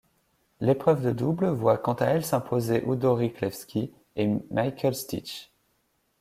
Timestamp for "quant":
1.77-1.93